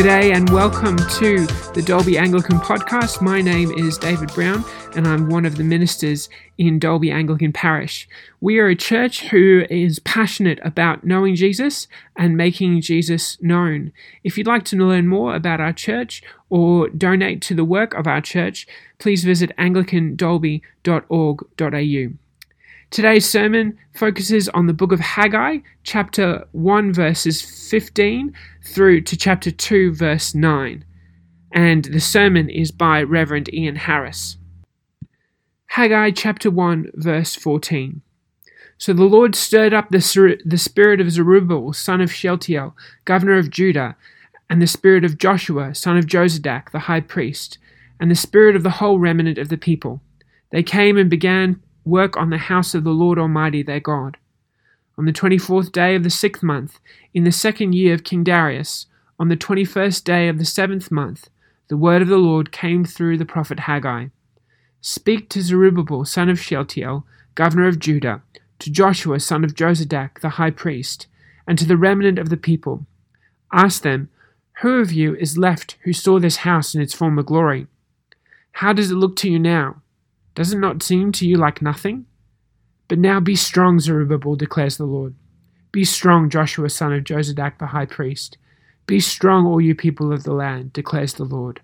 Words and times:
G'day 0.00 0.32
and 0.34 0.48
welcome 0.48 0.96
to 0.96 1.44
the 1.74 1.82
Dalby 1.84 2.16
Anglican 2.16 2.56
podcast. 2.56 3.20
My 3.20 3.42
name 3.42 3.70
is 3.72 3.98
David 3.98 4.32
Brown 4.32 4.64
and 4.96 5.06
I'm 5.06 5.28
one 5.28 5.44
of 5.44 5.58
the 5.58 5.62
ministers 5.62 6.30
in 6.56 6.78
Dalby 6.78 7.10
Anglican 7.10 7.52
Parish. 7.52 8.08
We 8.40 8.58
are 8.60 8.68
a 8.68 8.74
church 8.74 9.24
who 9.24 9.66
is 9.68 9.98
passionate 9.98 10.58
about 10.62 11.04
knowing 11.04 11.34
Jesus 11.34 11.86
and 12.16 12.34
making 12.34 12.80
Jesus 12.80 13.36
known. 13.42 13.92
If 14.24 14.38
you'd 14.38 14.46
like 14.46 14.64
to 14.64 14.76
learn 14.76 15.06
more 15.06 15.34
about 15.34 15.60
our 15.60 15.74
church 15.74 16.22
or 16.48 16.88
donate 16.88 17.42
to 17.42 17.54
the 17.54 17.62
work 17.62 17.92
of 17.92 18.06
our 18.06 18.22
church, 18.22 18.66
please 18.98 19.22
visit 19.22 19.54
anglicandalby.org.au. 19.58 22.29
Today's 22.90 23.30
sermon 23.30 23.78
focuses 23.94 24.48
on 24.48 24.66
the 24.66 24.72
book 24.72 24.90
of 24.90 24.98
Haggai, 24.98 25.58
chapter 25.84 26.44
1, 26.50 26.92
verses 26.92 27.40
15 27.70 28.34
through 28.64 29.02
to 29.02 29.16
chapter 29.16 29.52
2, 29.52 29.94
verse 29.94 30.34
9. 30.34 30.84
And 31.52 31.84
the 31.84 32.00
sermon 32.00 32.50
is 32.50 32.72
by 32.72 33.00
Reverend 33.04 33.54
Ian 33.54 33.76
Harris. 33.76 34.38
Haggai 35.66 36.10
chapter 36.10 36.50
1, 36.50 36.90
verse 36.94 37.36
14. 37.36 38.02
So 38.76 38.92
the 38.92 39.04
Lord 39.04 39.36
stirred 39.36 39.72
up 39.72 39.90
the, 39.90 40.40
the 40.44 40.58
spirit 40.58 41.00
of 41.00 41.12
Zerubbabel, 41.12 41.72
son 41.72 42.00
of 42.00 42.12
Shealtiel, 42.12 42.74
governor 43.04 43.38
of 43.38 43.50
Judah, 43.50 43.94
and 44.48 44.60
the 44.60 44.66
spirit 44.66 45.04
of 45.04 45.16
Joshua, 45.16 45.76
son 45.76 45.96
of 45.96 46.06
Jozadak, 46.06 46.72
the 46.72 46.80
high 46.80 47.02
priest, 47.02 47.56
and 48.00 48.10
the 48.10 48.16
spirit 48.16 48.56
of 48.56 48.64
the 48.64 48.70
whole 48.70 48.98
remnant 48.98 49.38
of 49.38 49.48
the 49.48 49.56
people. 49.56 50.02
They 50.50 50.64
came 50.64 50.96
and 50.96 51.08
began 51.08 51.62
work 51.84 52.16
on 52.16 52.30
the 52.30 52.38
house 52.38 52.74
of 52.74 52.84
the 52.84 52.90
Lord 52.90 53.18
Almighty 53.18 53.62
their 53.62 53.80
God. 53.80 54.16
On 54.98 55.06
the 55.06 55.12
twenty 55.12 55.38
fourth 55.38 55.72
day 55.72 55.94
of 55.94 56.02
the 56.02 56.10
sixth 56.10 56.42
month, 56.42 56.78
in 57.14 57.24
the 57.24 57.32
second 57.32 57.74
year 57.74 57.94
of 57.94 58.04
King 58.04 58.22
Darius, 58.22 58.86
on 59.18 59.28
the 59.28 59.36
twenty 59.36 59.64
first 59.64 60.04
day 60.04 60.28
of 60.28 60.38
the 60.38 60.44
seventh 60.44 60.90
month, 60.90 61.28
the 61.68 61.76
word 61.76 62.02
of 62.02 62.08
the 62.08 62.18
Lord 62.18 62.52
came 62.52 62.84
through 62.84 63.16
the 63.18 63.24
prophet 63.24 63.60
Haggai. 63.60 64.08
Speak 64.80 65.28
to 65.30 65.42
Zerubbabel, 65.42 66.04
son 66.04 66.28
of 66.28 66.40
Shealtiel, 66.40 67.06
governor 67.34 67.68
of 67.68 67.78
Judah, 67.78 68.22
to 68.58 68.70
Joshua, 68.70 69.20
son 69.20 69.44
of 69.44 69.54
Jozadak, 69.54 70.20
the 70.20 70.30
high 70.30 70.50
priest, 70.50 71.06
and 71.46 71.58
to 71.58 71.66
the 71.66 71.76
remnant 71.76 72.18
of 72.18 72.28
the 72.28 72.36
people. 72.36 72.86
Ask 73.52 73.82
them, 73.82 74.08
Who 74.62 74.80
of 74.80 74.92
you 74.92 75.14
is 75.16 75.38
left 75.38 75.76
who 75.84 75.92
saw 75.92 76.18
this 76.18 76.38
house 76.38 76.74
in 76.74 76.80
its 76.80 76.94
former 76.94 77.22
glory? 77.22 77.66
How 78.52 78.72
does 78.72 78.90
it 78.90 78.96
look 78.96 79.16
to 79.16 79.30
you 79.30 79.38
now? 79.38 79.82
Does 80.34 80.52
it 80.52 80.58
not 80.58 80.82
seem 80.82 81.12
to 81.12 81.26
you 81.26 81.36
like 81.36 81.60
nothing? 81.60 82.06
But 82.88 82.98
now 82.98 83.20
be 83.20 83.36
strong, 83.36 83.78
Zerubbabel, 83.78 84.36
declares 84.36 84.76
the 84.76 84.84
Lord. 84.84 85.14
Be 85.72 85.84
strong, 85.84 86.28
Joshua, 86.28 86.68
son 86.68 86.92
of 86.92 87.04
Jozadak, 87.04 87.58
the 87.58 87.66
high 87.66 87.86
priest. 87.86 88.36
Be 88.86 88.98
strong, 88.98 89.46
all 89.46 89.60
you 89.60 89.74
people 89.74 90.12
of 90.12 90.24
the 90.24 90.32
land, 90.32 90.72
declares 90.72 91.14
the 91.14 91.24
Lord, 91.24 91.60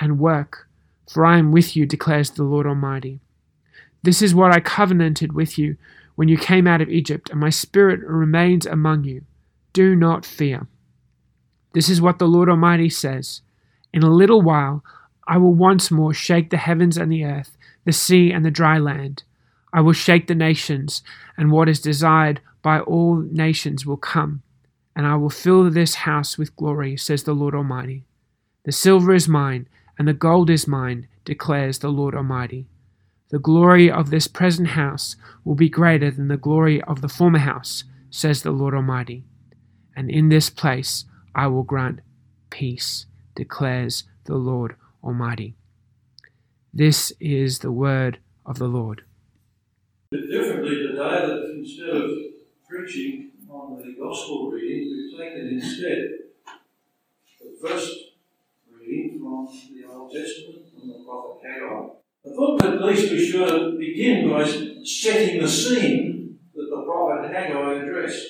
and 0.00 0.18
work, 0.18 0.68
for 1.10 1.26
I 1.26 1.38
am 1.38 1.52
with 1.52 1.76
you, 1.76 1.84
declares 1.84 2.30
the 2.30 2.44
Lord 2.44 2.66
Almighty. 2.66 3.20
This 4.02 4.22
is 4.22 4.34
what 4.34 4.52
I 4.52 4.60
covenanted 4.60 5.32
with 5.32 5.58
you 5.58 5.76
when 6.14 6.28
you 6.28 6.38
came 6.38 6.66
out 6.66 6.80
of 6.80 6.88
Egypt, 6.88 7.28
and 7.30 7.40
my 7.40 7.50
spirit 7.50 8.00
remains 8.00 8.64
among 8.64 9.04
you. 9.04 9.22
Do 9.72 9.94
not 9.94 10.24
fear. 10.24 10.66
This 11.74 11.90
is 11.90 12.00
what 12.00 12.18
the 12.18 12.26
Lord 12.26 12.48
Almighty 12.48 12.88
says 12.88 13.42
In 13.92 14.02
a 14.02 14.08
little 14.10 14.40
while 14.40 14.82
I 15.28 15.36
will 15.36 15.52
once 15.52 15.90
more 15.90 16.14
shake 16.14 16.48
the 16.48 16.56
heavens 16.56 16.96
and 16.96 17.12
the 17.12 17.24
earth 17.24 17.55
the 17.86 17.92
sea 17.92 18.30
and 18.30 18.44
the 18.44 18.50
dry 18.50 18.76
land. 18.76 19.22
I 19.72 19.80
will 19.80 19.94
shake 19.94 20.26
the 20.26 20.34
nations, 20.34 21.02
and 21.38 21.50
what 21.50 21.68
is 21.68 21.80
desired 21.80 22.40
by 22.62 22.80
all 22.80 23.16
nations 23.16 23.86
will 23.86 23.96
come, 23.96 24.42
and 24.94 25.06
I 25.06 25.14
will 25.14 25.30
fill 25.30 25.70
this 25.70 25.94
house 25.94 26.36
with 26.36 26.56
glory, 26.56 26.96
says 26.96 27.22
the 27.22 27.32
Lord 27.32 27.54
Almighty. 27.54 28.04
The 28.64 28.72
silver 28.72 29.14
is 29.14 29.28
mine, 29.28 29.68
and 29.98 30.08
the 30.08 30.12
gold 30.12 30.50
is 30.50 30.66
mine, 30.66 31.06
declares 31.24 31.78
the 31.78 31.88
Lord 31.88 32.14
Almighty. 32.14 32.66
The 33.30 33.38
glory 33.38 33.90
of 33.90 34.10
this 34.10 34.26
present 34.28 34.68
house 34.68 35.16
will 35.44 35.54
be 35.54 35.68
greater 35.68 36.10
than 36.10 36.28
the 36.28 36.36
glory 36.36 36.82
of 36.82 37.00
the 37.00 37.08
former 37.08 37.38
house, 37.38 37.84
says 38.10 38.42
the 38.42 38.50
Lord 38.50 38.74
Almighty. 38.74 39.24
And 39.94 40.10
in 40.10 40.28
this 40.28 40.50
place 40.50 41.04
I 41.34 41.46
will 41.46 41.62
grant 41.62 42.00
peace, 42.50 43.06
declares 43.34 44.04
the 44.24 44.36
Lord 44.36 44.76
Almighty. 45.04 45.54
This 46.78 47.10
is 47.20 47.60
the 47.60 47.72
word 47.72 48.18
of 48.44 48.58
the 48.58 48.66
Lord. 48.66 49.04
Differently 50.12 50.76
today, 50.76 51.26
that 51.26 51.54
instead 51.56 51.88
of 51.88 52.10
preaching 52.68 53.30
on 53.48 53.78
the 53.78 53.96
gospel 53.98 54.50
reading, 54.50 54.90
we've 54.90 55.18
taken 55.18 55.48
instead 55.54 56.08
the 57.40 57.66
first 57.66 57.96
reading 58.70 59.18
from 59.18 59.48
the 59.74 59.90
Old 59.90 60.12
Testament 60.12 60.66
from 60.68 60.88
the 60.88 61.02
prophet 61.02 61.48
Haggai. 61.48 61.86
I 62.26 62.36
thought 62.36 62.60
that 62.60 62.74
at 62.74 62.84
least 62.84 63.10
we 63.10 63.26
should 63.26 63.78
begin 63.78 64.28
by 64.28 64.44
setting 64.84 65.40
the 65.40 65.48
scene 65.48 66.38
that 66.54 66.68
the 66.68 66.82
prophet 66.82 67.32
Haggai 67.32 67.84
addressed. 67.84 68.26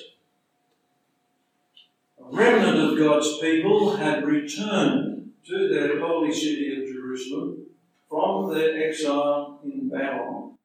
A 2.20 2.36
remnant 2.36 2.92
of 2.92 2.96
God's 2.96 3.40
people 3.40 3.96
had 3.96 4.24
returned 4.24 5.32
to 5.48 5.68
their 5.68 5.98
holy 5.98 6.32
city 6.32 6.80
of 6.80 6.86
Jerusalem 6.86 7.65
from 8.08 8.54
their 8.54 8.88
exile 8.88 9.60
in 9.64 9.88
Babylon. 9.88 10.56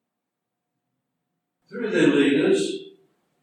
Through 1.68 1.90
their 1.90 2.08
leaders, 2.08 2.82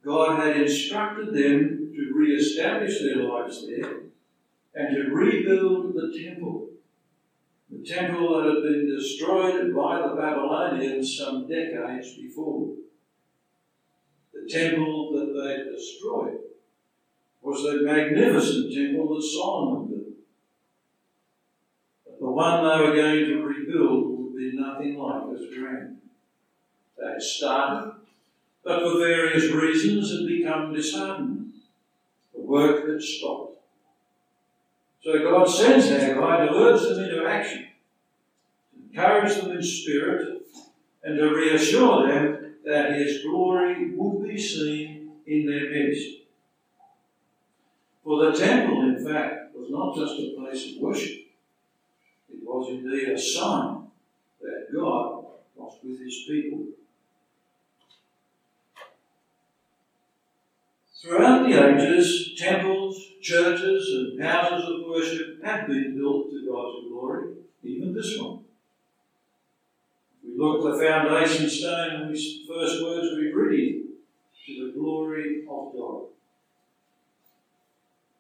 God 0.04 0.40
had 0.40 0.58
instructed 0.58 1.34
them 1.34 1.92
to 1.94 2.14
re 2.16 2.36
establish 2.36 3.02
their 3.02 3.24
lives 3.24 3.68
there 3.68 4.02
and 4.76 4.96
to 4.96 5.14
rebuild 5.14 5.94
the 5.94 6.14
temple. 6.24 6.70
The 7.70 7.84
temple 7.84 8.38
that 8.38 8.54
had 8.54 8.64
been 8.64 8.96
destroyed 8.96 9.76
by 9.76 10.02
the 10.02 10.16
Babylonians 10.16 11.18
some 11.18 11.48
decades 11.48 12.16
before. 12.16 12.76
The 14.34 14.50
temple 14.50 15.12
that 15.14 15.34
they 15.42 15.72
destroyed 15.72 16.40
was 17.42 17.64
the 17.64 17.84
magnificent 17.84 18.74
temple 18.74 19.16
that 19.16 19.24
Solomon 19.24 19.88
built. 19.88 20.09
The 22.30 22.36
one 22.36 22.62
they 22.62 22.86
were 22.86 22.96
going 22.96 23.26
to 23.26 23.42
rebuild 23.42 24.20
would 24.20 24.38
be 24.38 24.52
nothing 24.54 25.00
like 25.00 25.34
as 25.34 25.48
grand. 25.52 25.98
They 26.96 27.08
had 27.08 27.20
started, 27.20 27.94
but 28.64 28.84
for 28.84 29.00
various 29.00 29.52
reasons 29.52 30.12
had 30.12 30.28
become 30.28 30.72
disheartened. 30.72 31.54
The 32.36 32.42
work 32.42 32.88
had 32.88 33.02
stopped. 33.02 33.58
So 35.02 35.24
God 35.24 35.46
sends 35.50 35.88
Haggai 35.88 36.46
to 36.46 36.54
urge 36.54 36.82
them 36.84 37.04
into 37.04 37.26
action, 37.26 37.66
to 38.74 38.80
encourage 38.92 39.36
them 39.36 39.58
in 39.58 39.64
spirit, 39.64 40.44
and 41.04 41.18
to 41.18 41.34
reassure 41.34 42.08
them 42.08 42.58
that 42.64 42.94
His 42.94 43.24
glory 43.24 43.96
would 43.96 44.28
be 44.28 44.38
seen 44.38 45.14
in 45.26 45.48
their 45.48 45.72
midst. 45.72 46.10
For 48.04 48.24
the 48.24 48.38
temple, 48.38 48.84
in 48.84 49.04
fact, 49.04 49.56
was 49.56 49.72
not 49.72 49.96
just 49.96 50.20
a 50.20 50.36
place 50.38 50.76
of 50.76 50.82
worship, 50.84 51.19
was 52.60 52.70
indeed 52.70 53.08
a 53.10 53.18
sign 53.18 53.88
that 54.42 54.68
God 54.74 55.26
was 55.56 55.80
with 55.82 56.00
his 56.00 56.26
people. 56.28 56.66
Throughout 61.02 61.48
the 61.48 61.56
ages, 61.56 62.36
temples, 62.38 63.02
churches, 63.22 63.88
and 63.94 64.22
houses 64.22 64.70
of 64.70 64.90
worship 64.90 65.42
have 65.44 65.68
been 65.68 65.98
built 65.98 66.30
to 66.30 66.46
God's 66.46 66.90
glory, 66.90 67.36
even 67.64 67.94
this 67.94 68.20
one. 68.20 68.40
We 70.22 70.38
look 70.38 70.66
at 70.66 70.78
the 70.78 70.84
foundation 70.86 71.50
stone, 71.50 72.02
and 72.02 72.14
the 72.14 72.46
first 72.46 72.84
words 72.84 73.16
we 73.16 73.32
read 73.32 73.86
to 74.46 74.66
the 74.66 74.78
glory 74.78 75.46
of 75.50 75.74
God. 75.74 76.02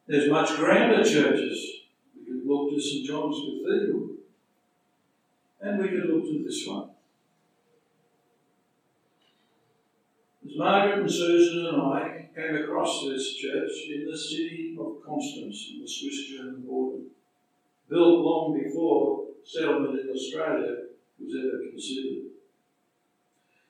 There's 0.08 0.31
much 0.31 0.56
grander 0.56 1.04
churches. 1.04 1.81
We 2.16 2.25
could 2.25 2.48
look 2.48 2.72
to 2.72 2.81
St. 2.81 3.06
John's 3.06 3.36
Cathedral 3.36 4.19
and 5.62 5.80
we 5.80 5.90
could 5.90 6.10
look 6.10 6.24
to 6.26 6.44
this 6.44 6.66
one. 6.68 6.90
As 10.46 10.58
Margaret 10.58 11.02
and 11.02 11.12
Susan 11.12 11.66
and 11.68 11.82
I 11.82 12.30
came 12.36 12.56
across 12.56 13.04
this 13.06 13.36
church 13.36 13.72
in 13.90 14.08
the 14.10 14.18
city 14.18 14.78
of 14.80 15.04
Constance 15.06 15.72
in 15.74 15.82
the 15.82 15.88
Swiss 15.88 16.28
German 16.30 16.62
border, 16.62 17.04
built 17.90 18.20
long 18.20 18.60
before 18.64 19.26
settlement 19.44 20.00
in 20.00 20.10
Australia 20.10 20.76
was 21.20 21.36
ever 21.38 21.70
considered. 21.70 22.30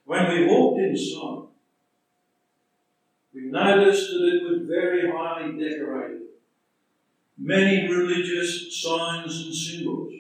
When 0.06 0.30
we 0.30 0.46
walked 0.46 0.82
inside, 0.82 1.48
we 3.34 3.42
noticed 3.46 4.12
that 4.12 4.26
it 4.26 4.44
was 4.44 4.68
very 4.68 5.10
highly 5.10 5.58
decorated. 5.58 6.22
Many 7.38 7.88
religious 7.88 8.82
signs 8.82 9.46
and 9.46 9.54
symbols 9.54 10.19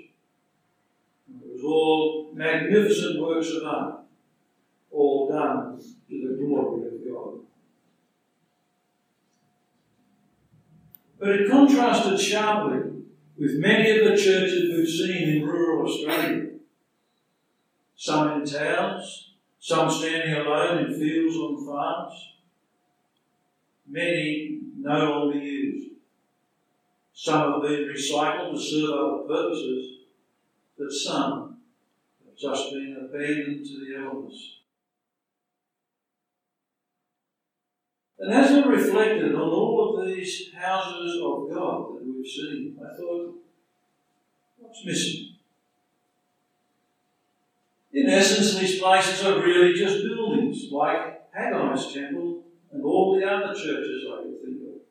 was 1.61 1.71
all 1.71 2.31
magnificent 2.33 3.21
works 3.21 3.51
of 3.51 3.63
art, 3.63 4.01
all 4.91 5.29
done 5.29 5.79
to 6.09 6.27
the 6.27 6.43
glory 6.43 6.87
of 6.87 6.93
God. 7.05 7.39
But 11.19 11.29
it 11.29 11.49
contrasted 11.49 12.19
sharply 12.19 13.03
with 13.37 13.59
many 13.59 13.89
of 13.99 14.05
the 14.05 14.17
churches 14.17 14.69
we've 14.69 14.87
seen 14.87 15.37
in 15.37 15.45
rural 15.45 15.87
Australia. 15.87 16.49
Some 17.95 18.41
in 18.41 18.45
towns, 18.45 19.33
some 19.59 19.89
standing 19.89 20.33
alone 20.33 20.85
in 20.85 20.99
fields 20.99 21.35
on 21.35 21.65
farms. 21.65 22.13
Many 23.87 24.61
no 24.77 24.97
longer 24.97 25.37
used. 25.37 25.89
Some 27.13 27.53
have 27.53 27.61
been 27.63 27.89
recycled 27.93 28.53
to 28.53 28.61
serve 28.61 28.91
other 28.91 29.27
purposes, 29.27 29.98
but 30.79 30.91
some 30.91 31.57
have 32.25 32.37
just 32.37 32.71
been 32.71 32.95
abandoned 32.97 33.65
to 33.65 33.85
the 33.85 34.01
elders. 34.01 34.59
And 38.17 38.33
as 38.33 38.51
I 38.51 38.65
reflected 38.65 39.35
on 39.35 39.41
all 39.41 39.99
of 39.99 40.07
these 40.07 40.53
houses 40.53 41.21
of 41.21 41.49
God 41.53 41.95
that 41.95 42.05
we've 42.05 42.25
seen, 42.25 42.77
I 42.81 42.95
thought, 42.95 43.35
what's 44.57 44.85
missing? 44.85 45.35
In 47.91 48.07
essence, 48.07 48.57
these 48.57 48.79
places 48.79 49.25
are 49.25 49.41
really 49.41 49.73
just 49.73 50.03
buildings, 50.03 50.71
like 50.71 51.31
Haggai's 51.33 51.93
temple 51.93 52.43
and 52.71 52.83
all 52.83 53.19
the 53.19 53.25
other 53.25 53.53
churches 53.53 54.05
I 54.09 54.21
can 54.21 54.37
think 54.43 54.61
of. 54.61 54.81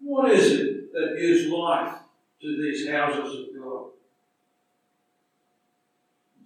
What 0.00 0.30
is 0.30 0.52
it 0.60 0.92
that 0.92 1.16
gives 1.18 1.48
life 1.48 1.98
to 2.42 2.62
these 2.62 2.88
houses 2.88 3.40
of 3.40 3.46
God? 3.60 3.97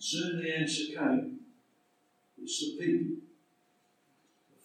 Soon 0.05 0.43
the 0.43 0.53
answer 0.53 0.99
came. 0.99 1.39
It's 2.43 2.59
the 2.59 2.77
people 2.77 3.19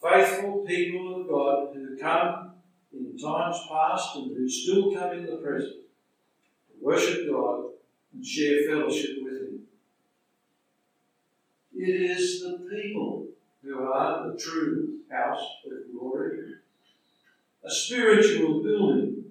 The 0.02 0.10
faithful 0.10 0.66
people 0.66 1.22
of 1.22 1.30
God 1.30 1.76
who 1.76 1.96
come 1.96 2.54
in 2.92 3.16
times 3.16 3.60
past 3.70 4.16
and 4.16 4.36
who 4.36 4.50
still 4.50 4.92
come 4.92 5.12
in 5.12 5.28
the 5.28 5.38
present 5.38 5.84
to 6.70 6.74
worship 6.82 7.30
God 7.30 7.66
and 8.16 8.26
share 8.26 8.68
fellowship 8.68 9.12
with 9.22 9.34
Him. 9.34 9.60
It 11.76 12.18
is 12.18 12.42
the 12.42 12.68
people 12.68 13.28
who 13.62 13.80
are 13.84 14.32
the 14.32 14.40
true 14.40 15.02
house 15.12 15.46
of 15.68 15.92
glory, 15.92 16.56
a 17.64 17.70
spiritual 17.70 18.64
building 18.64 19.26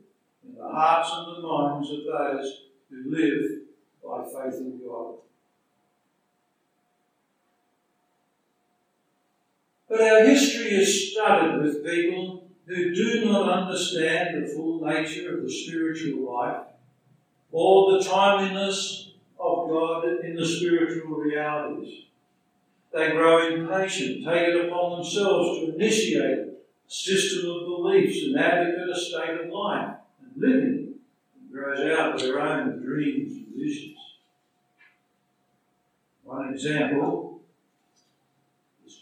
in 0.47 0.55
the 0.55 0.69
hearts 0.69 1.11
and 1.13 1.37
the 1.37 1.49
minds 1.49 1.91
of 1.91 2.05
those 2.05 2.61
who 2.91 3.11
live 3.11 3.63
by 4.05 4.23
faith 4.23 4.61
in 4.61 4.81
God. 4.87 5.17
But 9.89 10.01
our 10.01 10.25
history 10.25 10.75
is 10.75 11.13
studded 11.13 11.63
with 11.63 11.85
people 11.85 12.49
who 12.67 12.95
do 12.95 13.25
not 13.25 13.49
understand 13.49 14.43
the 14.43 14.49
full 14.49 14.85
nature 14.85 15.37
of 15.37 15.45
the 15.45 15.53
spiritual 15.53 16.35
life 16.35 16.63
or 17.53 17.93
the 17.93 18.05
timeliness 18.05 19.13
of 19.39 19.69
God 19.69 20.05
in 20.25 20.35
the 20.35 20.45
spiritual 20.45 21.17
realities. 21.17 22.07
They 22.93 23.13
grow 23.13 23.47
impatient, 23.47 24.25
take 24.25 24.49
it 24.49 24.67
upon 24.67 24.97
themselves 24.97 25.61
to 25.61 25.75
initiate 25.75 26.39
a 26.39 26.55
system 26.89 27.51
of 27.51 27.67
beliefs 27.67 28.25
and 28.25 28.39
advocate 28.39 28.89
a 28.89 28.99
state 28.99 29.41
of 29.41 29.53
life 29.53 29.97
and 30.21 30.43
living 30.43 30.95
that 31.35 31.53
grows 31.53 31.99
out 31.99 32.15
of 32.15 32.21
their 32.21 32.41
own 32.41 32.83
dreams 32.83 33.37
and 33.37 33.47
visions. 33.57 33.99
One 36.25 36.53
example 36.53 37.36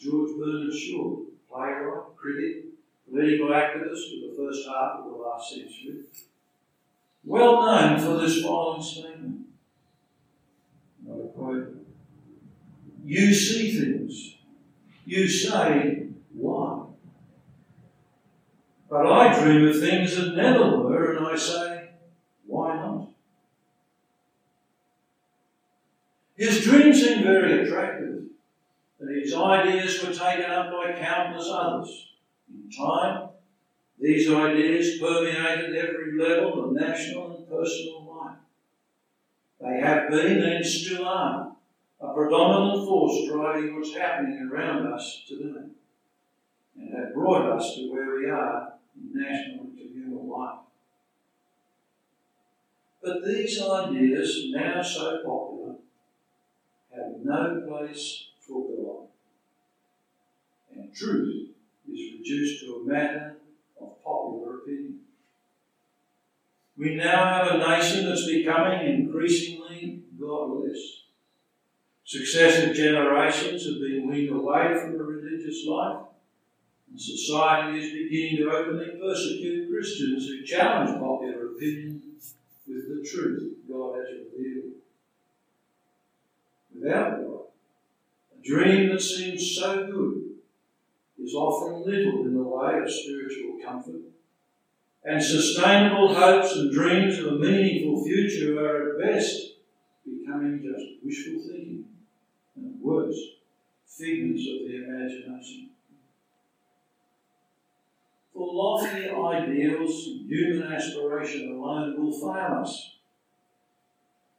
George 0.05 0.33
Bernard 0.39 0.75
Shaw, 0.75 1.17
playwright, 1.51 2.15
critic, 2.15 2.65
political 3.09 3.49
activist 3.49 4.13
of 4.13 4.31
the 4.31 4.35
first 4.37 4.69
half 4.69 4.99
of 4.99 5.05
the 5.07 5.17
last 5.17 5.49
century, 5.49 6.03
well 7.25 7.65
known 7.65 7.99
for 7.99 8.21
this 8.21 8.43
following 8.43 8.83
statement. 8.83 9.47
Another 11.07 11.29
quote. 11.29 11.87
You 13.03 13.33
see 13.33 13.81
things. 13.81 14.37
You 15.07 15.27
say, 15.27 16.09
why? 16.35 16.85
But 18.91 19.07
I 19.07 19.43
dream 19.43 19.69
of 19.69 19.81
things 19.81 20.17
that 20.17 20.37
never 20.37 20.81
were, 20.81 21.17
and 21.17 21.27
I 21.27 21.37
say, 21.37 21.89
why 22.47 22.77
not? 22.77 23.09
His 26.37 26.63
dreams 26.63 27.03
seem 27.03 27.23
very 27.23 27.65
attractive 27.67 28.25
and 29.07 29.23
his 29.23 29.35
ideas 29.35 30.03
were 30.03 30.13
taken 30.13 30.51
up 30.51 30.73
by 30.73 30.99
countless 30.99 31.49
others. 31.51 32.13
In 32.49 32.71
time, 32.71 33.29
these 34.01 34.31
ideas 34.31 34.99
permeated 34.99 35.77
every 35.77 36.19
level 36.19 36.65
of 36.65 36.73
national 36.73 37.37
and 37.37 37.49
personal 37.49 38.17
life. 38.17 38.39
They 39.61 39.81
have 39.81 40.11
been 40.11 40.43
and 40.43 40.65
still 40.65 41.07
are 41.07 41.55
a 42.01 42.15
predominant 42.15 42.87
force 42.87 43.29
driving 43.29 43.77
what's 43.77 43.95
happening 43.95 44.49
around 44.51 44.87
us 44.87 45.25
today 45.29 45.69
and 46.77 46.95
have 46.95 47.15
brought 47.15 47.59
us 47.59 47.75
to 47.77 47.93
where 47.93 48.17
we 48.17 48.29
are 48.29 48.75
in 48.97 49.21
national 49.21 49.65
and 49.65 49.79
communal 49.79 50.39
life. 50.39 50.59
But 53.03 53.25
these 53.25 53.61
ideas, 53.61 54.47
now 54.49 54.83
so 54.83 55.23
popular, 55.25 55.75
have 56.95 57.23
no 57.23 57.65
place 57.69 58.29
for 58.47 58.69
God. 58.69 58.84
Truth 60.95 61.49
is 61.91 62.13
reduced 62.19 62.65
to 62.65 62.77
a 62.77 62.89
matter 62.89 63.37
of 63.81 64.05
popular 64.05 64.59
opinion. 64.59 65.01
We 66.79 66.95
now 66.95 67.35
have 67.35 67.55
a 67.55 67.59
nation 67.59 68.07
that's 68.07 68.27
becoming 68.27 68.87
increasingly 68.87 70.03
godless. 70.19 71.03
Successive 72.05 72.77
generations 72.77 73.65
have 73.65 73.81
been 73.81 74.09
weaned 74.09 74.37
away 74.37 74.75
from 74.81 74.95
a 74.95 75.03
religious 75.03 75.67
life, 75.67 76.03
and 76.91 77.01
society 77.01 77.81
is 77.81 77.93
beginning 77.93 78.37
to 78.37 78.51
openly 78.53 78.91
persecute 79.01 79.69
Christians 79.69 80.29
who 80.29 80.45
challenge 80.45 81.01
popular 81.01 81.49
opinion 81.57 82.03
with 82.69 82.89
the 82.89 83.09
truth 83.09 83.57
God 83.69 83.97
has 83.97 84.09
revealed. 84.33 84.75
Without 86.73 87.21
God, 87.21 87.41
a 88.39 88.47
dream 88.47 88.91
that 88.91 89.01
seems 89.01 89.57
so 89.57 89.87
good 89.87 90.34
is 91.23 91.35
offering 91.35 91.85
little 91.85 92.27
in 92.27 92.35
the 92.35 92.43
way 92.43 92.79
of 92.79 92.91
spiritual 92.91 93.59
comfort. 93.65 94.03
And 95.05 95.23
sustainable 95.23 96.15
hopes 96.15 96.57
and 96.57 96.73
dreams 96.73 97.19
of 97.19 97.27
a 97.27 97.39
meaningful 97.39 98.05
future 98.05 98.59
are 98.59 98.99
at 98.99 99.07
best 99.07 99.55
becoming 100.05 100.63
just 100.63 101.05
wishful 101.05 101.41
thinking, 101.41 101.85
and 102.57 102.75
at 102.75 102.81
worst, 102.81 103.21
figments 103.87 104.43
of 104.43 104.69
the 104.69 104.85
imagination. 104.85 105.71
For 108.33 108.53
lofty 108.53 109.09
ideals 109.09 110.07
and 110.09 110.29
human 110.29 110.73
aspiration 110.73 111.53
alone 111.53 112.03
will 112.03 112.13
fail 112.13 112.63
us. 112.63 112.97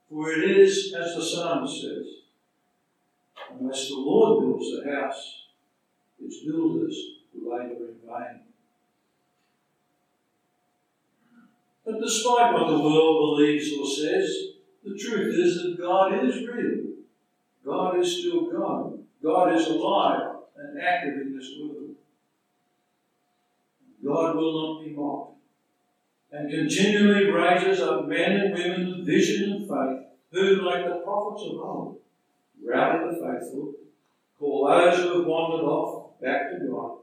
For 0.09 0.31
it 0.31 0.49
is, 0.51 0.93
as 0.97 1.15
the 1.15 1.23
psalmist 1.23 1.81
says, 1.81 2.05
Unless 3.51 3.87
the 3.89 3.95
Lord 3.95 4.41
builds 4.41 4.71
the 4.71 4.91
house, 4.91 5.44
its 6.23 6.43
builders 6.43 6.97
who 7.33 7.51
labour 7.51 7.89
in 7.89 7.95
vain. 8.05 8.41
But 11.85 12.01
despite 12.01 12.53
what 12.53 12.67
the 12.67 12.79
world 12.79 13.37
believes 13.37 13.71
or 13.77 13.85
says, 13.85 14.47
the 14.83 14.97
truth 14.97 15.35
is 15.35 15.61
that 15.61 15.77
God 15.79 16.25
is 16.25 16.47
real. 16.47 16.85
God 17.63 17.99
is 17.99 18.19
still 18.19 18.51
God. 18.51 18.99
God 19.21 19.53
is 19.53 19.67
alive 19.67 20.35
and 20.57 20.81
active 20.81 21.21
in 21.21 21.37
this 21.37 21.49
world. 21.59 21.95
God 24.03 24.35
will 24.35 24.77
not 24.77 24.83
be 24.83 24.91
mocked 24.91 25.35
and 26.31 26.51
continually 26.51 27.31
raises 27.31 27.81
up 27.81 28.07
men 28.07 28.31
and 28.33 28.53
women 28.53 28.99
of 28.99 29.05
vision 29.05 29.51
and 29.51 29.67
faith 29.67 30.05
who, 30.31 30.65
like 30.65 30.85
the 30.85 31.01
prophets 31.03 31.43
of 31.49 31.59
old, 31.59 31.97
rally 32.63 33.09
the 33.09 33.15
faithful, 33.15 33.73
call 34.37 34.67
those 34.67 34.97
who 34.99 35.19
have 35.19 35.25
wandered 35.25 35.65
off 35.65 35.94
back 36.21 36.51
to 36.51 36.67
God, 36.67 36.97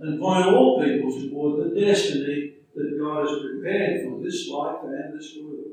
and 0.00 0.20
point 0.20 0.46
all 0.46 0.82
people 0.82 1.12
toward 1.12 1.74
the 1.74 1.80
destiny 1.80 2.54
that 2.74 2.98
God 3.00 3.28
has 3.28 3.38
prepared 3.40 4.04
for 4.04 4.22
this 4.22 4.48
life 4.48 4.78
and 4.84 5.18
this 5.18 5.36
world. 5.42 5.72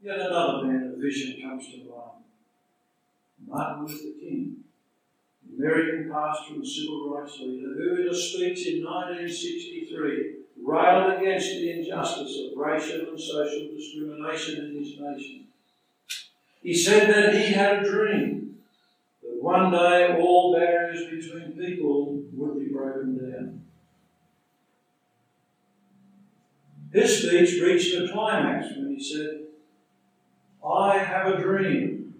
Yet 0.00 0.20
another 0.20 0.64
man 0.64 0.92
of 0.92 1.00
vision 1.00 1.40
comes 1.42 1.66
to 1.68 1.78
mind. 1.78 2.24
Martin 3.46 3.86
Luther 3.86 4.18
King, 4.20 4.56
American 5.56 6.10
pastor 6.10 6.54
and 6.54 6.66
civil 6.66 7.10
rights 7.10 7.38
leader, 7.40 7.74
who 7.74 8.02
in 8.02 8.08
a 8.08 8.14
speech 8.14 8.66
in 8.68 8.84
1963 8.84 10.34
railed 10.62 11.20
against 11.20 11.48
the 11.48 11.70
injustice 11.70 12.38
of 12.38 12.58
racial 12.58 13.08
and 13.08 13.20
social 13.20 13.68
discrimination 13.74 14.66
in 14.66 14.76
his 14.76 15.00
nation. 15.00 15.46
He 16.62 16.74
said 16.74 17.08
that 17.08 17.34
he 17.34 17.52
had 17.52 17.78
a 17.78 17.90
dream 17.90 18.47
one 19.40 19.70
day 19.70 20.16
all 20.18 20.54
barriers 20.54 21.04
between 21.10 21.52
people 21.52 22.22
would 22.32 22.58
be 22.58 22.72
broken 22.72 23.16
down. 23.16 23.62
His 26.92 27.18
speech 27.18 27.62
reached 27.62 27.94
a 27.94 28.08
climax 28.12 28.68
when 28.76 28.96
he 28.96 29.02
said, 29.02 29.44
I 30.66 30.98
have 30.98 31.34
a 31.34 31.40
dream 31.40 32.14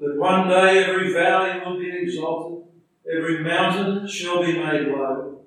that 0.00 0.16
one 0.16 0.48
day 0.48 0.84
every 0.84 1.12
valley 1.12 1.60
will 1.64 1.78
be 1.78 1.90
exalted, 1.90 2.64
every 3.10 3.42
mountain 3.42 4.08
shall 4.08 4.44
be 4.44 4.52
made 4.52 4.88
low, 4.88 5.40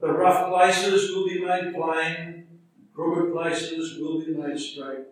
the 0.00 0.12
rough 0.12 0.48
places 0.50 1.14
will 1.14 1.26
be 1.26 1.44
made 1.44 1.74
plain, 1.74 2.46
crooked 2.94 3.32
places 3.32 3.98
will 3.98 4.24
be 4.24 4.34
made 4.34 4.58
straight, 4.58 5.06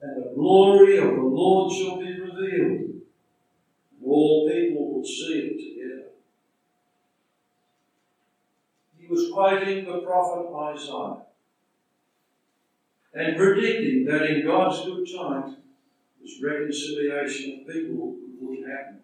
and 0.00 0.24
the 0.24 0.32
glory 0.34 0.98
of 0.98 1.14
the 1.14 1.22
Lord 1.22 1.72
shall 1.72 1.98
be 1.98 2.18
revealed, 2.18 3.01
all 4.06 4.48
people 4.50 4.94
will 4.94 5.04
see 5.04 5.38
it 5.38 5.56
together. 5.58 6.08
He 8.98 9.06
was 9.06 9.30
quoting 9.32 9.84
the 9.84 9.98
prophet 9.98 10.52
Isaiah 10.54 11.22
and 13.14 13.36
predicting 13.36 14.04
that 14.06 14.22
in 14.22 14.46
God's 14.46 14.84
good 14.84 15.06
time, 15.14 15.56
this 16.22 16.42
reconciliation 16.42 17.60
of 17.60 17.74
people 17.74 18.16
would 18.40 18.68
happen. 18.68 19.00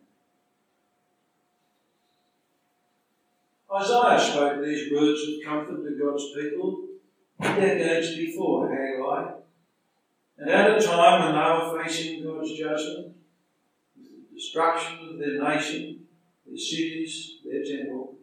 Isaiah 3.75 4.19
spoke 4.19 4.65
these 4.65 4.91
words 4.93 5.21
of 5.23 5.45
comfort 5.45 5.85
to 5.85 5.99
God's 6.03 6.33
people 6.33 6.85
decades 7.39 8.17
before 8.17 8.69
Haggai, 8.69 9.33
and 10.39 10.51
at 10.51 10.79
a 10.79 10.85
time 10.85 11.23
when 11.23 11.35
they 11.35 11.77
were 11.77 11.85
facing 11.85 12.25
God's 12.25 12.53
judgment, 12.59 13.15
destruction 14.39 14.99
of 15.01 15.19
their 15.19 15.43
nation, 15.43 16.07
their 16.47 16.57
cities, 16.57 17.39
their 17.45 17.65
temple. 17.65 18.15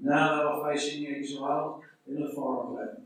Now 0.00 0.36
they 0.36 0.44
were 0.44 0.72
facing 0.72 1.08
exile 1.08 1.82
in 2.06 2.22
a 2.22 2.28
foreign 2.28 2.76
land. 2.76 3.02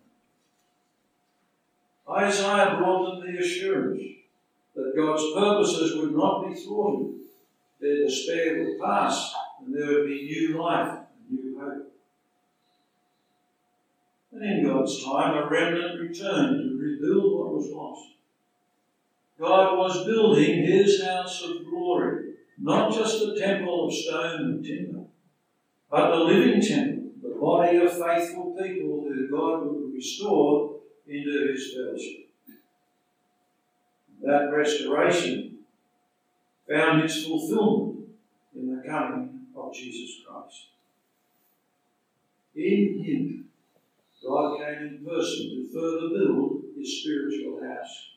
Isaiah 2.11 2.77
brought 2.77 3.23
them 3.23 3.33
the 3.33 3.41
assurance 3.41 4.03
that 4.75 4.93
God's 4.95 5.33
purposes 5.35 5.97
would 5.97 6.15
not 6.15 6.47
be 6.47 6.55
thwarted. 6.55 7.15
Their 7.81 8.05
despair 8.05 8.63
would 8.63 8.81
pass 8.81 9.35
and 9.65 9.75
there 9.75 9.87
would 9.87 10.07
be 10.07 10.25
new 10.25 10.63
life 10.63 10.99
and 11.31 11.39
new 11.39 11.59
hope. 11.59 11.93
And 14.33 14.45
in 14.45 14.67
God's 14.67 15.03
time, 15.03 15.37
a 15.37 15.49
remnant 15.49 16.01
returned 16.01 16.59
to 16.59 16.79
rebuild 16.79 17.39
what 17.39 17.55
was 17.55 17.71
lost. 17.71 18.09
God 19.39 19.79
was 19.79 20.07
building 20.07 20.65
his 20.65 21.03
house 21.03 21.43
of 21.43 21.65
glory, 21.65 22.35
not 22.59 22.93
just 22.93 23.21
the 23.21 23.39
temple 23.39 23.89
of 23.89 23.95
stone 23.95 24.41
and 24.41 24.65
timber, 24.65 25.05
but 25.91 26.11
the 26.11 26.25
living 26.25 26.61
temple, 26.61 27.11
the 27.23 27.35
body 27.41 27.79
of 27.79 27.93
faithful 27.93 28.57
people 28.61 29.07
who 29.09 29.29
God 29.31 29.67
would 29.67 29.95
restore 29.95 30.81
into 31.07 31.53
his 31.53 31.75
fellowship. 31.75 32.29
That 34.23 34.53
restoration 34.53 35.59
found 36.69 37.03
its 37.03 37.25
fulfillment 37.25 38.09
in 38.55 38.77
the 38.77 38.89
coming 38.89 39.47
of 39.57 39.75
Jesus 39.75 40.23
Christ. 40.25 40.67
In 42.55 43.03
him, 43.03 43.45
God 44.25 44.59
came 44.59 44.83
in 44.87 45.05
person 45.05 45.51
to 45.51 45.69
further 45.73 46.09
build 46.11 46.63
his 46.77 47.01
spiritual 47.01 47.61
house. 47.65 48.11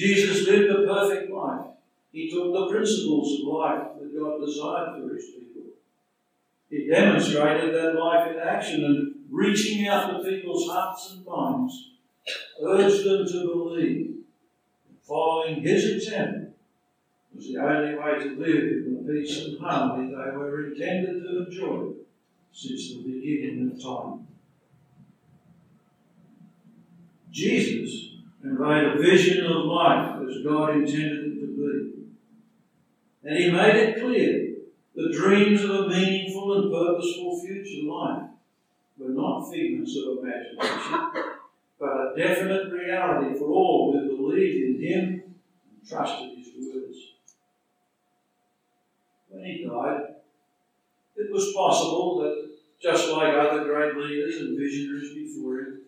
Jesus 0.00 0.48
lived 0.48 0.70
a 0.70 0.86
perfect 0.86 1.30
life. 1.30 1.66
He 2.10 2.30
took 2.30 2.54
the 2.54 2.70
principles 2.70 3.38
of 3.38 3.48
life 3.48 3.82
that 3.98 4.18
God 4.18 4.40
desired 4.40 4.98
for 4.98 5.14
his 5.14 5.26
people. 5.26 5.72
He 6.70 6.88
demonstrated 6.88 7.74
that 7.74 7.96
life 7.96 8.32
in 8.32 8.38
action 8.38 8.82
and 8.82 9.14
reaching 9.30 9.86
out 9.86 10.10
to 10.10 10.24
people's 10.24 10.66
hearts 10.70 11.12
and 11.12 11.26
minds, 11.26 11.90
urged 12.62 13.04
them 13.04 13.26
to 13.26 13.46
believe. 13.46 14.14
Following 15.02 15.60
his 15.60 15.84
example 15.96 16.54
was 17.34 17.48
the 17.48 17.58
only 17.58 17.94
way 17.94 18.18
to 18.20 18.40
live 18.40 18.86
in 18.86 19.04
the 19.06 19.12
peace 19.12 19.44
and 19.44 19.60
harmony 19.60 20.08
they 20.08 20.34
were 20.34 20.68
intended 20.68 21.24
to 21.24 21.44
enjoy 21.44 21.92
since 22.50 22.94
the 22.94 23.02
beginning 23.02 23.70
of 23.70 23.82
time. 23.82 24.26
Jesus 27.30 28.09
conveyed 28.42 28.84
a 28.84 28.98
vision 28.98 29.46
of 29.46 29.64
life 29.64 30.16
as 30.28 30.44
God 30.44 30.76
intended 30.76 31.26
it 31.26 31.40
to 31.40 31.46
be. 31.46 32.02
And 33.22 33.36
he 33.36 33.50
made 33.50 33.76
it 33.76 34.00
clear 34.00 34.50
the 34.94 35.12
dreams 35.12 35.62
of 35.62 35.70
a 35.70 35.88
meaningful 35.88 36.62
and 36.62 36.72
purposeful 36.72 37.40
future 37.40 37.86
life 37.86 38.28
were 38.98 39.10
not 39.10 39.50
figments 39.50 39.96
of 39.96 40.18
imagination, 40.18 41.22
but 41.78 41.88
a 41.88 42.12
definite 42.16 42.72
reality 42.72 43.38
for 43.38 43.48
all 43.50 43.92
who 43.92 44.16
believed 44.16 44.82
in 44.82 44.82
him 44.82 45.22
and 45.22 45.88
trusted 45.88 46.36
his 46.36 46.74
words. 46.74 46.96
When 49.28 49.44
he 49.44 49.64
died, 49.64 50.16
it 51.16 51.30
was 51.32 51.52
possible 51.54 52.20
that, 52.22 52.50
just 52.82 53.10
like 53.10 53.34
other 53.34 53.64
great 53.64 53.96
leaders 53.96 54.36
and 54.40 54.58
visionaries 54.58 55.14
before 55.14 55.58
him, 55.58 55.79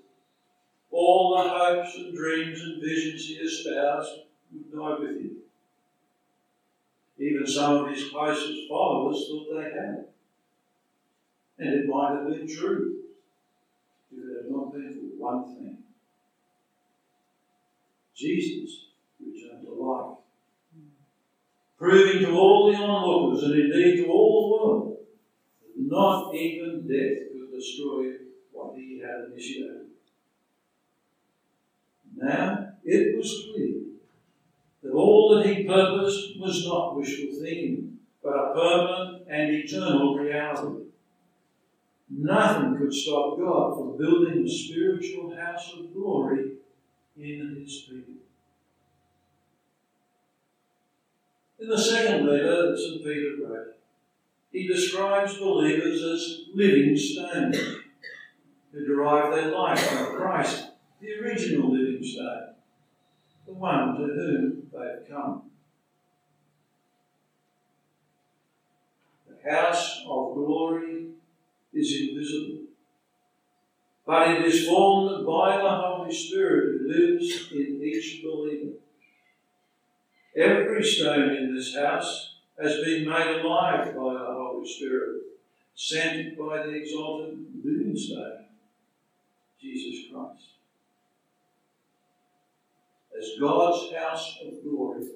all 0.92 1.36
the 1.36 1.48
hopes 1.48 1.96
and 1.96 2.14
dreams 2.14 2.60
and 2.60 2.80
visions 2.80 3.26
he 3.26 3.34
espoused 3.34 4.10
would 4.52 4.70
die 4.70 5.00
with 5.00 5.20
him. 5.20 5.36
Even 7.18 7.46
some 7.46 7.76
of 7.76 7.88
his 7.88 8.10
closest 8.10 8.68
followers 8.68 9.26
thought 9.28 9.56
they 9.56 9.64
had. 9.64 10.06
And 11.58 11.74
it 11.74 11.88
might 11.88 12.16
have 12.16 12.26
been 12.26 12.46
true 12.46 12.98
if 14.10 14.18
it 14.18 14.44
had 14.44 14.50
not 14.50 14.72
been 14.72 14.92
for 14.92 15.22
one 15.22 15.44
thing. 15.44 15.78
Jesus 18.14 18.86
returned 19.20 19.64
to 19.64 19.72
life, 19.72 20.18
proving 21.78 22.22
to 22.22 22.36
all 22.36 22.70
the 22.70 22.78
onlookers 22.78 23.44
and 23.44 23.54
indeed 23.54 24.04
to 24.04 24.10
all 24.10 24.42
the 24.42 24.64
world 24.64 24.98
that 25.62 25.90
not 25.90 26.34
even 26.34 26.86
death 26.86 27.32
could 27.32 27.50
destroy 27.50 28.12
what 28.52 28.76
he 28.76 29.00
had 29.00 29.30
initiated. 29.32 29.81
Now 32.22 32.68
it 32.84 33.16
was 33.16 33.48
clear 33.52 33.80
that 34.82 34.92
all 34.92 35.34
that 35.34 35.46
he 35.46 35.64
purposed 35.64 36.38
was 36.38 36.64
not 36.64 36.96
wishful 36.96 37.40
thinking, 37.42 37.98
but 38.22 38.30
a 38.30 38.54
permanent 38.54 39.26
and 39.28 39.50
eternal 39.50 40.16
reality. 40.16 40.84
Nothing 42.08 42.76
could 42.76 42.94
stop 42.94 43.38
God 43.38 43.74
from 43.74 43.96
building 43.98 44.44
a 44.44 44.48
spiritual 44.48 45.34
house 45.34 45.72
of 45.76 45.92
glory 45.92 46.52
in 47.16 47.56
his 47.60 47.88
people. 47.88 48.14
In 51.58 51.68
the 51.68 51.78
second 51.78 52.26
letter 52.26 52.70
that 52.70 52.78
St. 52.78 53.02
Peter 53.02 53.36
wrote, 53.42 53.74
he 54.52 54.68
describes 54.68 55.38
believers 55.38 56.02
as 56.02 56.42
living 56.54 56.96
stones 56.96 57.58
who 58.72 58.86
derive 58.86 59.34
their 59.34 59.50
life 59.50 59.80
from 59.80 60.16
Christ, 60.16 60.71
the 61.02 61.18
original 61.20 61.72
living 61.72 62.02
stone, 62.02 62.54
the 63.44 63.52
one 63.52 63.96
to 63.96 64.04
whom 64.04 64.70
they've 64.72 65.08
come. 65.10 65.50
The 69.26 69.50
house 69.50 70.02
of 70.08 70.34
glory 70.34 71.08
is 71.74 72.00
invisible, 72.00 72.66
but 74.06 74.30
it 74.30 74.44
is 74.44 74.68
formed 74.68 75.26
by 75.26 75.56
the 75.56 75.70
Holy 75.70 76.14
Spirit 76.14 76.82
who 76.82 76.88
lives 76.88 77.48
in 77.50 77.80
each 77.82 78.22
believer. 78.22 78.74
Every 80.36 80.84
stone 80.84 81.30
in 81.30 81.54
this 81.54 81.74
house 81.74 82.36
has 82.60 82.76
been 82.76 83.08
made 83.08 83.40
alive 83.40 83.86
by 83.86 84.12
the 84.12 84.34
Holy 84.34 84.68
Spirit, 84.68 85.22
sent 85.74 86.38
by 86.38 86.58
the 86.58 86.74
exalted 86.74 87.44
living 87.64 87.96
stone, 87.96 88.44
Jesus 89.60 90.08
Christ. 90.12 90.52
As 93.18 93.38
God's 93.38 93.94
house 93.94 94.38
of 94.44 94.62
glory, 94.62 95.06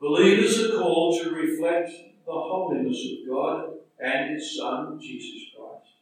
believers 0.00 0.64
are 0.64 0.78
called 0.78 1.22
to 1.22 1.30
reflect 1.30 1.90
the 2.26 2.32
holiness 2.32 3.06
of 3.12 3.28
God 3.28 3.74
and 4.00 4.34
His 4.34 4.56
Son, 4.56 4.98
Jesus 5.00 5.50
Christ. 5.56 5.94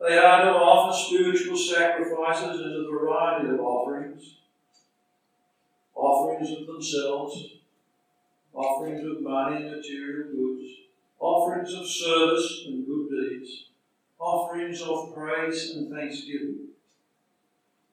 They 0.00 0.16
are 0.16 0.44
to 0.44 0.50
offer 0.50 0.96
spiritual 0.96 1.56
sacrifices 1.56 2.60
in 2.60 2.86
a 2.86 2.90
variety 2.90 3.48
of 3.50 3.60
offerings 3.60 4.38
offerings 5.98 6.52
of 6.52 6.66
themselves, 6.66 7.54
offerings 8.54 9.04
of 9.04 9.20
money 9.20 9.56
and 9.56 9.76
material 9.76 10.28
goods, 10.30 10.70
offerings 11.18 11.74
of 11.74 11.86
service 11.86 12.64
and 12.66 12.86
good 12.86 13.08
deeds, 13.10 13.64
offerings 14.18 14.80
of 14.80 15.12
praise 15.14 15.72
and 15.74 15.92
thanksgiving. 15.92 16.67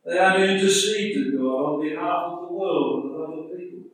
They 0.06 0.20
are 0.20 0.38
to 0.38 0.46
intercede 0.46 1.16
to 1.16 1.32
God 1.32 1.74
on 1.74 1.82
behalf 1.82 2.26
of 2.26 2.42
the 2.42 2.54
world 2.54 3.06
and 3.06 3.16
other 3.16 3.58
people. 3.58 3.90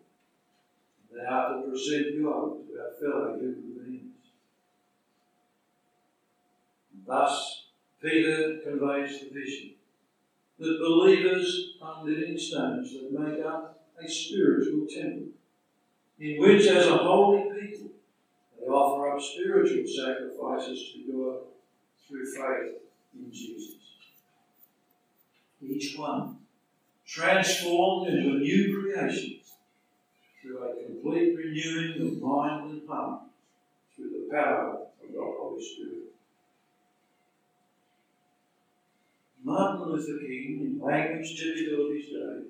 They 1.13 1.25
are 1.25 1.53
to 1.53 1.69
present 1.69 2.21
God 2.21 2.67
to 2.67 2.79
our 2.79 2.91
fellow 2.99 3.39
human 3.39 3.71
beings. 3.79 4.11
Thus, 7.07 7.67
Peter 8.01 8.59
conveys 8.61 9.21
the 9.21 9.29
vision 9.33 9.71
that 10.59 10.79
believers 10.79 11.77
are 11.81 12.03
living 12.03 12.37
stones 12.37 12.91
that 12.93 13.11
make 13.17 13.45
up 13.45 13.87
a 13.97 14.09
spiritual 14.09 14.85
temple, 14.87 15.29
in 16.19 16.41
which, 16.41 16.67
as 16.67 16.87
a 16.87 16.97
holy 16.97 17.43
people, 17.57 17.91
they 18.59 18.67
offer 18.67 19.15
up 19.15 19.21
spiritual 19.21 19.85
sacrifices 19.87 20.91
to 20.91 21.11
God 21.11 21.37
through 22.05 22.25
faith 22.25 22.81
in 23.15 23.31
Jesus. 23.31 23.75
Each 25.61 25.97
one 25.97 26.37
transformed 27.05 28.09
into 28.09 28.29
a 28.29 28.39
new 28.39 28.79
creation 28.79 29.39
through 30.41 30.57
a 30.57 30.83
complete 30.85 31.35
renewing 31.35 32.07
of 32.07 32.21
mind 32.21 32.71
and 32.71 32.89
heart 32.89 33.23
through 33.95 34.09
the 34.09 34.33
power 34.33 34.87
of 35.03 35.11
the 35.13 35.19
Holy 35.19 35.63
Spirit. 35.63 35.97
Martin 39.43 39.89
Luther 39.89 40.19
King, 40.19 40.59
in 40.61 40.79
language 40.79 41.39
typical 41.39 41.87
of 41.87 41.95
his 41.95 42.05
day, 42.05 42.43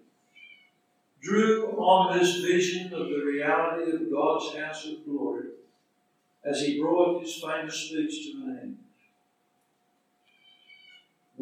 drew 1.22 1.72
on 1.78 2.18
this 2.18 2.42
vision 2.42 2.94
of 2.94 3.10
the 3.10 3.24
reality 3.26 3.92
of 3.92 4.12
God's 4.12 4.56
house 4.56 4.88
of 4.88 5.06
glory 5.06 5.50
as 6.44 6.62
he 6.62 6.82
brought 6.82 7.22
his 7.22 7.42
famous 7.42 7.76
speech 7.76 8.32
to 8.32 8.38
an 8.44 8.60
end. 8.62 8.71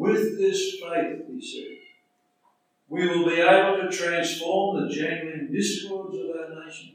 With 0.00 0.38
this 0.38 0.80
faith, 0.80 1.24
he 1.30 1.42
said, 1.42 1.76
we 2.88 3.06
will 3.06 3.28
be 3.28 3.38
able 3.38 3.82
to 3.82 3.94
transform 3.94 4.80
the 4.80 4.88
jangling 4.88 5.52
discords 5.52 6.16
of 6.16 6.24
our 6.30 6.64
nation 6.64 6.94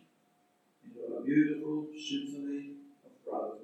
into 0.84 1.16
a 1.16 1.22
beautiful 1.24 1.86
symphony 1.94 2.72
of 3.06 3.24
brotherhood. 3.24 3.60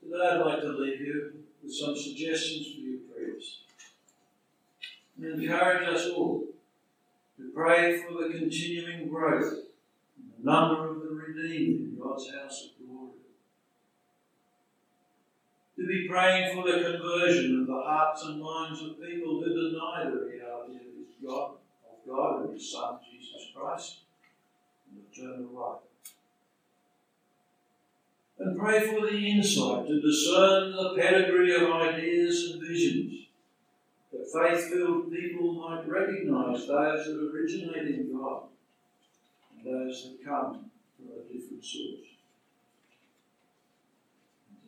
Today 0.00 0.28
I'd 0.30 0.46
like 0.46 0.60
to 0.60 0.68
leave 0.68 1.00
you 1.00 1.32
with 1.60 1.74
some 1.74 1.96
suggestions 1.96 2.68
for 2.72 2.80
your 2.82 3.00
prayers 3.12 3.62
and 5.20 5.42
encourage 5.42 5.88
us 5.88 6.08
all 6.10 6.44
to 7.36 7.50
pray 7.52 8.00
for 8.00 8.12
the 8.12 8.38
continuing 8.38 9.08
growth 9.08 9.54
in 10.16 10.44
the 10.44 10.52
number 10.52 10.88
of 10.88 11.00
the 11.00 11.08
redeemed 11.08 11.80
in 11.80 11.98
God's 12.00 12.30
house 12.30 12.66
of 12.66 12.86
glory. 12.86 13.10
To 15.76 15.86
be 15.86 16.08
praying 16.08 16.54
for 16.54 16.66
the 16.66 16.82
conversion 16.82 17.60
of 17.60 17.66
the 17.66 17.82
hearts 17.84 18.24
and 18.24 18.40
minds 18.40 18.80
of 18.82 19.00
people 19.00 19.42
who 19.42 19.70
deny 19.70 20.04
the 20.04 20.24
reality 20.24 20.76
of 20.76 20.94
His 20.96 21.14
God, 21.24 21.52
of 21.84 22.08
God 22.08 22.44
and 22.44 22.54
His 22.54 22.72
Son 22.72 22.98
Jesus 23.10 23.50
Christ, 23.54 23.98
and 24.90 25.02
eternal 25.12 25.52
life 25.52 25.82
and 28.38 28.58
pray 28.58 28.86
for 28.86 29.00
the 29.06 29.16
insight 29.16 29.86
to 29.86 30.00
discern 30.00 30.72
the 30.72 30.94
pedigree 30.96 31.54
of 31.54 31.70
ideas 31.70 32.50
and 32.50 32.62
visions, 32.62 33.26
that 34.12 34.30
faith 34.32 34.70
filled 34.70 35.10
people 35.12 35.54
might 35.54 35.88
recognize 35.88 36.66
those 36.66 37.06
that 37.06 37.30
originate 37.32 37.94
in 37.94 38.12
God 38.12 38.42
and 39.56 39.66
those 39.66 40.10
that 40.10 40.24
come 40.24 40.70
from 40.96 41.08
a 41.08 41.32
different 41.32 41.64
source. 41.64 42.05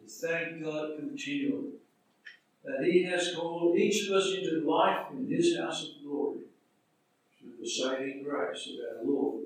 Thank 0.08 0.64
God 0.64 0.96
continually 0.98 1.72
that 2.64 2.84
He 2.84 3.04
has 3.04 3.34
called 3.34 3.76
each 3.76 4.08
of 4.08 4.16
us 4.16 4.32
into 4.34 4.68
life 4.68 5.06
in 5.12 5.28
His 5.28 5.59
house 5.59 5.85
of 5.85 6.02
glory 6.02 6.40
through 7.38 7.52
the 7.61 7.68
saving 7.68 8.22
grace 8.24 8.68
of 8.68 8.98
our 8.98 9.04
Lord 9.04 9.44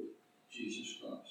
Jesus 0.51 0.99
Christ. 1.01 1.23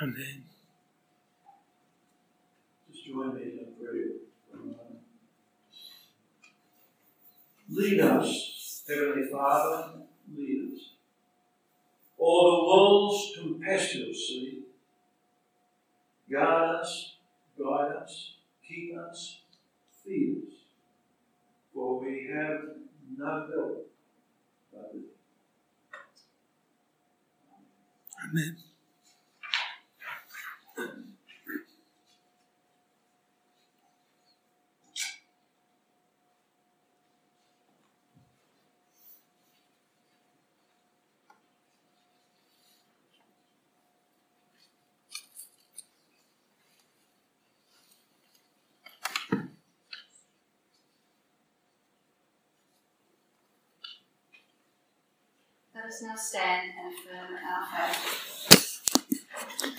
Amen. 0.00 0.44
Just 2.92 3.06
join 3.06 3.34
me 3.34 3.42
in 3.42 3.84
prayer 3.84 4.04
for 4.48 4.58
a 4.58 4.60
moment. 4.60 5.00
Lead 7.68 8.00
us, 8.00 8.84
Heavenly 8.88 9.28
Father, 9.28 9.94
lead 10.36 10.72
us. 10.72 10.80
All 12.16 12.44
the 12.50 12.66
world's 12.68 13.34
tempestuous 13.34 14.28
sea, 14.28 14.62
guard 16.30 16.80
us, 16.80 17.16
guide 17.58 17.96
us, 18.02 18.34
keep 18.66 18.96
us, 18.96 19.40
feed 20.04 20.42
us, 20.46 20.54
for 21.72 22.00
we 22.00 22.30
have 22.34 22.60
no 23.16 23.46
help 23.50 23.90
but 24.72 24.92
thee. 24.92 25.00
Amen. 28.30 28.56
Let 55.88 55.94
us 55.94 56.02
now 56.02 56.16
stand 56.16 56.72
and 56.78 56.92
affirm 56.92 57.38
our 57.48 57.94
faith. 57.94 59.77